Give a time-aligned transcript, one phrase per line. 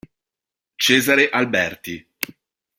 [0.77, 2.01] Cesare Alberti